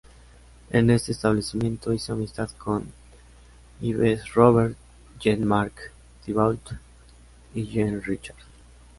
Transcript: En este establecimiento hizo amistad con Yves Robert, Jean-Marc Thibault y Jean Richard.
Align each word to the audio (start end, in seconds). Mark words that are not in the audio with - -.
En 0.71 0.89
este 0.89 1.11
establecimiento 1.11 1.93
hizo 1.93 2.13
amistad 2.13 2.49
con 2.57 2.91
Yves 3.81 4.33
Robert, 4.33 4.75
Jean-Marc 5.19 5.91
Thibault 6.25 6.71
y 7.53 7.67
Jean 7.67 8.01
Richard. 8.01 8.37